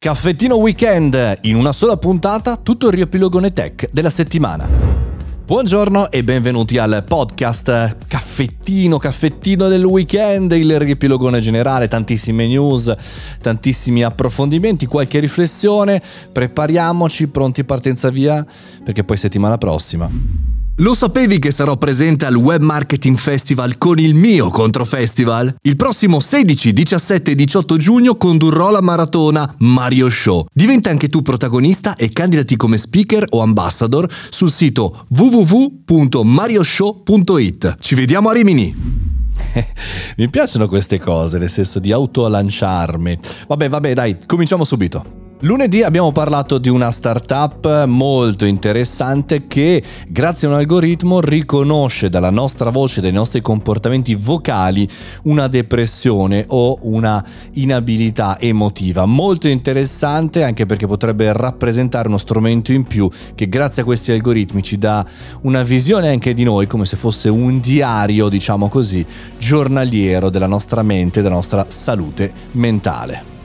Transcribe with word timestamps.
Caffettino 0.00 0.54
Weekend, 0.58 1.38
in 1.40 1.56
una 1.56 1.72
sola 1.72 1.96
puntata 1.96 2.56
tutto 2.56 2.86
il 2.86 2.92
riepilogone 2.92 3.52
tech 3.52 3.88
della 3.90 4.10
settimana. 4.10 4.68
Buongiorno 5.44 6.12
e 6.12 6.22
benvenuti 6.22 6.78
al 6.78 7.02
podcast 7.04 8.06
Caffettino, 8.06 8.98
caffettino 8.98 9.66
del 9.66 9.82
weekend, 9.82 10.52
il 10.52 10.78
riepilogone 10.78 11.40
generale, 11.40 11.88
tantissime 11.88 12.46
news, 12.46 12.94
tantissimi 13.42 14.04
approfondimenti, 14.04 14.86
qualche 14.86 15.18
riflessione, 15.18 16.00
prepariamoci, 16.30 17.26
pronti 17.26 17.64
partenza 17.64 18.08
via, 18.08 18.46
perché 18.84 19.02
poi 19.02 19.16
settimana 19.16 19.58
prossima 19.58 20.47
lo 20.80 20.94
sapevi 20.94 21.40
che 21.40 21.50
sarò 21.50 21.76
presente 21.76 22.24
al 22.24 22.36
Web 22.36 22.62
Marketing 22.62 23.16
Festival 23.16 23.78
con 23.78 23.98
il 23.98 24.14
mio 24.14 24.48
Controfestival? 24.50 25.56
Il 25.62 25.74
prossimo 25.76 26.20
16, 26.20 26.72
17 26.72 27.32
e 27.32 27.34
18 27.34 27.76
giugno 27.76 28.14
condurrò 28.16 28.70
la 28.70 28.80
maratona 28.80 29.56
Mario 29.58 30.08
Show. 30.08 30.46
Diventa 30.52 30.90
anche 30.90 31.08
tu 31.08 31.22
protagonista 31.22 31.96
e 31.96 32.10
candidati 32.10 32.54
come 32.56 32.78
speaker 32.78 33.24
o 33.30 33.42
ambassador 33.42 34.08
sul 34.30 34.52
sito 34.52 35.06
www.marioshow.it. 35.08 37.76
Ci 37.80 37.94
vediamo 37.96 38.28
a 38.28 38.32
Rimini! 38.32 39.08
Mi 40.16 40.28
piacciono 40.28 40.68
queste 40.68 41.00
cose, 41.00 41.38
nel 41.38 41.50
senso 41.50 41.80
di 41.80 41.90
autolanciarmi. 41.90 43.18
Vabbè, 43.48 43.68
vabbè, 43.68 43.94
dai, 43.94 44.16
cominciamo 44.26 44.62
subito. 44.64 45.17
Lunedì 45.42 45.84
abbiamo 45.84 46.10
parlato 46.10 46.58
di 46.58 46.68
una 46.68 46.90
startup 46.90 47.84
molto 47.84 48.44
interessante 48.44 49.46
che 49.46 49.80
grazie 50.08 50.48
a 50.48 50.50
un 50.50 50.56
algoritmo 50.56 51.20
riconosce 51.20 52.08
dalla 52.08 52.30
nostra 52.30 52.70
voce, 52.70 53.00
dai 53.00 53.12
nostri 53.12 53.40
comportamenti 53.40 54.16
vocali 54.16 54.88
una 55.24 55.46
depressione 55.46 56.44
o 56.48 56.78
una 56.82 57.24
inabilità 57.52 58.40
emotiva. 58.40 59.04
Molto 59.04 59.46
interessante 59.46 60.42
anche 60.42 60.66
perché 60.66 60.88
potrebbe 60.88 61.32
rappresentare 61.32 62.08
uno 62.08 62.18
strumento 62.18 62.72
in 62.72 62.82
più 62.82 63.08
che 63.36 63.48
grazie 63.48 63.82
a 63.82 63.84
questi 63.84 64.10
algoritmi 64.10 64.60
ci 64.60 64.76
dà 64.76 65.06
una 65.42 65.62
visione 65.62 66.08
anche 66.08 66.34
di 66.34 66.42
noi 66.42 66.66
come 66.66 66.84
se 66.84 66.96
fosse 66.96 67.28
un 67.28 67.60
diario, 67.60 68.28
diciamo 68.28 68.68
così, 68.68 69.06
giornaliero 69.38 70.30
della 70.30 70.48
nostra 70.48 70.82
mente, 70.82 71.22
della 71.22 71.36
nostra 71.36 71.64
salute 71.68 72.32
mentale. 72.52 73.37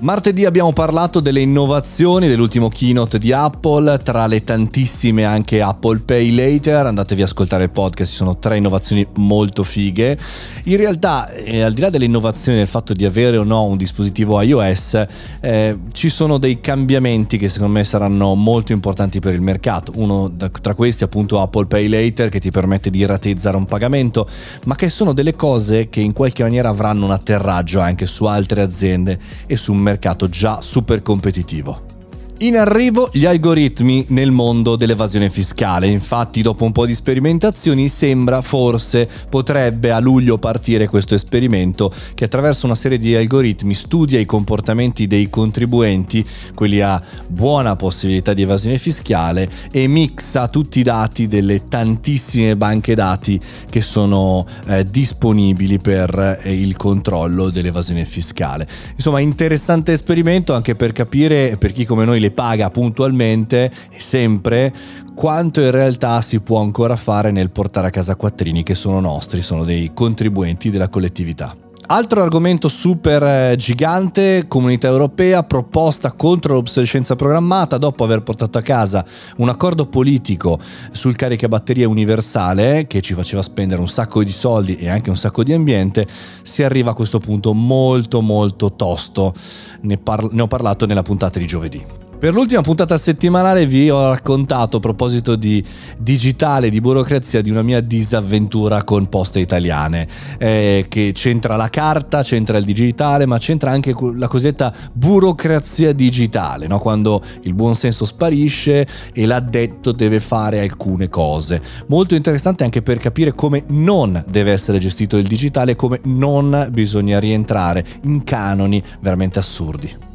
Martedì 0.00 0.44
abbiamo 0.44 0.72
parlato 0.72 1.18
delle 1.18 1.40
innovazioni 1.40 2.28
dell'ultimo 2.28 2.68
keynote 2.68 3.18
di 3.18 3.32
Apple, 3.32 3.98
tra 4.04 4.28
le 4.28 4.44
tantissime 4.44 5.24
anche 5.24 5.60
Apple 5.60 5.98
Pay 6.04 6.32
Later, 6.36 6.86
andatevi 6.86 7.22
a 7.22 7.24
ascoltare 7.24 7.64
il 7.64 7.70
podcast, 7.70 8.08
ci 8.08 8.16
sono 8.16 8.38
tre 8.38 8.58
innovazioni 8.58 9.04
molto 9.14 9.64
fighe. 9.64 10.16
In 10.64 10.76
realtà, 10.76 11.28
eh, 11.32 11.62
al 11.62 11.72
di 11.72 11.80
là 11.80 11.90
delle 11.90 12.04
innovazioni 12.04 12.58
del 12.58 12.68
fatto 12.68 12.92
di 12.92 13.04
avere 13.04 13.38
o 13.38 13.42
no 13.42 13.64
un 13.64 13.76
dispositivo 13.76 14.40
iOS, 14.40 15.04
eh, 15.40 15.76
ci 15.90 16.08
sono 16.10 16.38
dei 16.38 16.60
cambiamenti 16.60 17.36
che 17.36 17.48
secondo 17.48 17.72
me 17.72 17.82
saranno 17.82 18.36
molto 18.36 18.70
importanti 18.70 19.18
per 19.18 19.34
il 19.34 19.40
mercato. 19.40 19.90
Uno 19.96 20.30
tra 20.62 20.74
questi 20.74 21.02
appunto 21.02 21.40
Apple 21.40 21.66
Pay 21.66 21.88
Later 21.88 22.28
che 22.28 22.38
ti 22.38 22.52
permette 22.52 22.90
di 22.90 23.04
rateizzare 23.04 23.56
un 23.56 23.64
pagamento, 23.64 24.28
ma 24.66 24.76
che 24.76 24.90
sono 24.90 25.12
delle 25.12 25.34
cose 25.34 25.88
che 25.88 25.98
in 25.98 26.12
qualche 26.12 26.44
maniera 26.44 26.68
avranno 26.68 27.04
un 27.04 27.10
atterraggio 27.10 27.80
anche 27.80 28.06
su 28.06 28.26
altre 28.26 28.62
aziende 28.62 29.18
e 29.46 29.56
su 29.56 29.72
un 29.72 29.86
mercato 29.88 30.28
già 30.28 30.60
super 30.60 31.00
competitivo. 31.00 31.97
In 32.40 32.56
arrivo 32.56 33.10
gli 33.12 33.26
algoritmi 33.26 34.04
nel 34.10 34.30
mondo 34.30 34.76
dell'evasione 34.76 35.28
fiscale, 35.28 35.88
infatti 35.88 36.40
dopo 36.40 36.62
un 36.62 36.70
po' 36.70 36.86
di 36.86 36.94
sperimentazioni 36.94 37.88
sembra 37.88 38.42
forse 38.42 39.08
potrebbe 39.28 39.90
a 39.90 39.98
luglio 39.98 40.38
partire 40.38 40.86
questo 40.86 41.16
esperimento 41.16 41.92
che 42.14 42.26
attraverso 42.26 42.66
una 42.66 42.76
serie 42.76 42.96
di 42.96 43.12
algoritmi 43.16 43.74
studia 43.74 44.20
i 44.20 44.24
comportamenti 44.24 45.08
dei 45.08 45.28
contribuenti, 45.28 46.24
quelli 46.54 46.80
a 46.80 47.02
buona 47.26 47.74
possibilità 47.74 48.34
di 48.34 48.42
evasione 48.42 48.78
fiscale 48.78 49.50
e 49.72 49.88
mixa 49.88 50.46
tutti 50.46 50.78
i 50.78 50.84
dati 50.84 51.26
delle 51.26 51.66
tantissime 51.66 52.54
banche 52.54 52.94
dati 52.94 53.40
che 53.68 53.80
sono 53.80 54.46
eh, 54.66 54.84
disponibili 54.84 55.80
per 55.80 56.38
eh, 56.44 56.54
il 56.54 56.76
controllo 56.76 57.50
dell'evasione 57.50 58.04
fiscale. 58.04 58.64
Insomma 58.94 59.18
interessante 59.18 59.90
esperimento 59.90 60.54
anche 60.54 60.76
per 60.76 60.92
capire 60.92 61.56
per 61.58 61.72
chi 61.72 61.84
come 61.84 62.04
noi 62.04 62.20
le 62.20 62.26
le 62.28 62.30
paga 62.30 62.70
puntualmente 62.70 63.70
e 63.90 64.00
sempre 64.00 64.72
quanto 65.14 65.60
in 65.60 65.70
realtà 65.70 66.20
si 66.20 66.40
può 66.40 66.60
ancora 66.60 66.96
fare 66.96 67.30
nel 67.30 67.50
portare 67.50 67.88
a 67.88 67.90
casa 67.90 68.14
quattrini 68.14 68.62
che 68.62 68.74
sono 68.74 69.00
nostri, 69.00 69.42
sono 69.42 69.64
dei 69.64 69.90
contribuenti 69.92 70.70
della 70.70 70.88
collettività. 70.88 71.56
Altro 71.90 72.20
argomento 72.20 72.68
super 72.68 73.22
eh, 73.22 73.56
gigante, 73.56 74.44
comunità 74.46 74.88
europea 74.88 75.42
proposta 75.42 76.12
contro 76.12 76.52
l'obsolescenza 76.52 77.16
programmata 77.16 77.78
dopo 77.78 78.04
aver 78.04 78.22
portato 78.22 78.58
a 78.58 78.62
casa 78.62 79.02
un 79.38 79.48
accordo 79.48 79.86
politico 79.86 80.58
sul 80.90 81.16
caricabatterie 81.16 81.86
universale 81.86 82.86
che 82.86 83.00
ci 83.00 83.14
faceva 83.14 83.40
spendere 83.40 83.80
un 83.80 83.88
sacco 83.88 84.22
di 84.22 84.32
soldi 84.32 84.76
e 84.76 84.90
anche 84.90 85.08
un 85.08 85.16
sacco 85.16 85.42
di 85.42 85.54
ambiente, 85.54 86.06
si 86.42 86.62
arriva 86.62 86.90
a 86.90 86.94
questo 86.94 87.20
punto 87.20 87.54
molto 87.54 88.20
molto 88.20 88.74
tosto. 88.74 89.32
Ne, 89.80 89.96
par- 89.96 90.30
ne 90.30 90.42
ho 90.42 90.46
parlato 90.46 90.84
nella 90.84 91.02
puntata 91.02 91.38
di 91.38 91.46
giovedì. 91.46 92.07
Per 92.18 92.34
l'ultima 92.34 92.62
puntata 92.62 92.98
settimanale 92.98 93.64
vi 93.64 93.88
ho 93.90 94.08
raccontato 94.08 94.78
a 94.78 94.80
proposito 94.80 95.36
di 95.36 95.64
digitale, 95.98 96.68
di 96.68 96.80
burocrazia, 96.80 97.40
di 97.40 97.48
una 97.48 97.62
mia 97.62 97.80
disavventura 97.80 98.82
con 98.82 99.08
poste 99.08 99.38
italiane, 99.38 100.08
eh, 100.36 100.86
che 100.88 101.12
c'entra 101.14 101.54
la 101.54 101.70
carta, 101.70 102.24
c'entra 102.24 102.58
il 102.58 102.64
digitale, 102.64 103.24
ma 103.24 103.38
c'entra 103.38 103.70
anche 103.70 103.94
la 104.16 104.26
cosiddetta 104.26 104.74
burocrazia 104.92 105.92
digitale, 105.92 106.66
no? 106.66 106.80
quando 106.80 107.22
il 107.42 107.54
buonsenso 107.54 108.04
sparisce 108.04 108.84
e 109.12 109.24
l'addetto 109.24 109.92
deve 109.92 110.18
fare 110.18 110.58
alcune 110.58 111.08
cose. 111.08 111.62
Molto 111.86 112.16
interessante 112.16 112.64
anche 112.64 112.82
per 112.82 112.98
capire 112.98 113.32
come 113.32 113.62
non 113.68 114.24
deve 114.28 114.50
essere 114.50 114.80
gestito 114.80 115.18
il 115.18 115.28
digitale, 115.28 115.76
come 115.76 116.00
non 116.02 116.66
bisogna 116.72 117.20
rientrare 117.20 117.84
in 118.02 118.24
canoni 118.24 118.82
veramente 118.98 119.38
assurdi. 119.38 120.06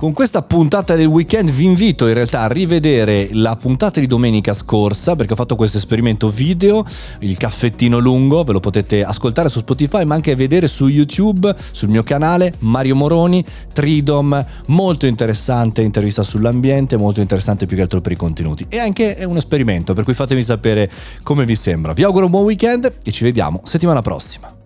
Con 0.00 0.14
questa 0.14 0.40
puntata 0.40 0.94
del 0.94 1.04
weekend 1.04 1.50
vi 1.50 1.66
invito 1.66 2.06
in 2.06 2.14
realtà 2.14 2.40
a 2.40 2.48
rivedere 2.48 3.28
la 3.32 3.54
puntata 3.54 4.00
di 4.00 4.06
domenica 4.06 4.54
scorsa 4.54 5.14
perché 5.14 5.34
ho 5.34 5.36
fatto 5.36 5.56
questo 5.56 5.76
esperimento 5.76 6.30
video, 6.30 6.86
il 7.18 7.36
caffettino 7.36 7.98
lungo, 7.98 8.42
ve 8.42 8.54
lo 8.54 8.60
potete 8.60 9.04
ascoltare 9.04 9.50
su 9.50 9.58
Spotify 9.58 10.06
ma 10.06 10.14
anche 10.14 10.34
vedere 10.34 10.68
su 10.68 10.86
YouTube, 10.86 11.54
sul 11.70 11.90
mio 11.90 12.02
canale 12.02 12.54
Mario 12.60 12.96
Moroni, 12.96 13.44
Tridom, 13.74 14.42
molto 14.68 15.04
interessante 15.04 15.82
intervista 15.82 16.22
sull'ambiente, 16.22 16.96
molto 16.96 17.20
interessante 17.20 17.66
più 17.66 17.76
che 17.76 17.82
altro 17.82 18.00
per 18.00 18.12
i 18.12 18.16
contenuti 18.16 18.64
e 18.70 18.78
anche 18.78 19.16
è 19.16 19.24
un 19.24 19.36
esperimento 19.36 19.92
per 19.92 20.04
cui 20.04 20.14
fatemi 20.14 20.42
sapere 20.42 20.90
come 21.22 21.44
vi 21.44 21.54
sembra. 21.54 21.92
Vi 21.92 22.04
auguro 22.04 22.24
un 22.24 22.30
buon 22.30 22.44
weekend 22.44 22.90
e 23.04 23.12
ci 23.12 23.22
vediamo 23.22 23.60
settimana 23.64 24.00
prossima. 24.00 24.59